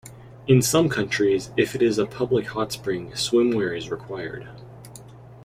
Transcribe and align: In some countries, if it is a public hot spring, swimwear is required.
In 0.47 0.63
some 0.63 0.89
countries, 0.89 1.51
if 1.55 1.75
it 1.75 1.83
is 1.83 1.99
a 1.99 2.07
public 2.07 2.47
hot 2.47 2.71
spring, 2.71 3.11
swimwear 3.11 3.77
is 3.77 3.91
required. 3.91 4.49